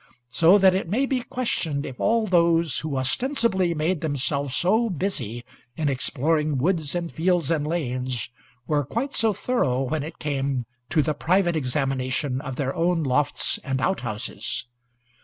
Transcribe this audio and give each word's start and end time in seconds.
So 0.31 0.57
that 0.57 0.73
it 0.73 0.89
may 0.89 1.05
be 1.05 1.21
questioned 1.21 1.85
if 1.85 1.99
all 1.99 2.25
those 2.25 2.79
who 2.79 2.97
ostensibly 2.97 3.75
made 3.75 4.01
themselves 4.01 4.55
so 4.55 4.89
busy 4.89 5.43
in 5.77 5.89
exploring 5.89 6.57
woods 6.57 6.95
and 6.95 7.11
fields 7.11 7.51
and 7.51 7.67
lanes 7.67 8.29
were 8.65 8.83
quite 8.83 9.13
so 9.13 9.31
thorough 9.31 9.83
when 9.83 10.01
it 10.01 10.17
came 10.17 10.65
to 10.89 11.03
the 11.03 11.13
private 11.13 11.55
examination 11.55 12.41
of 12.41 12.55
their 12.55 12.75
own 12.75 13.03
lofts 13.03 13.59
and 13.63 13.79
outhouses. 13.79 14.65